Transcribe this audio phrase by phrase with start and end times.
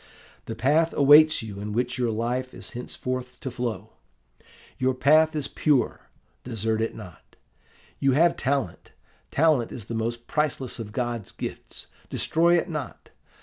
[0.45, 3.93] 'The path awaits you in which your life is henceforth to flow.
[4.79, 6.09] Your path is pure
[6.43, 7.35] desert it not.
[7.99, 8.93] You have talent:
[9.29, 13.11] talent is the most priceless of God's gifts destroy it not.